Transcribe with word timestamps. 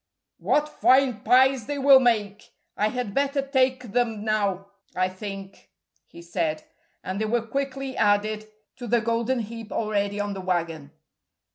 "What 0.39 0.67
fine 0.67 1.19
pies 1.19 1.67
they 1.67 1.77
will 1.77 1.99
make. 1.99 2.49
I 2.75 2.87
had 2.87 3.13
better 3.13 3.43
take 3.43 3.83
them 3.91 4.25
now, 4.25 4.69
I 4.95 5.07
think," 5.09 5.69
he 6.07 6.23
said, 6.23 6.63
and 7.03 7.21
they 7.21 7.25
were 7.25 7.45
quickly 7.45 7.95
added 7.95 8.47
to 8.77 8.87
the 8.87 8.99
golden 8.99 9.41
heap 9.41 9.71
already 9.71 10.19
on 10.19 10.33
the 10.33 10.41
wagon. 10.41 10.89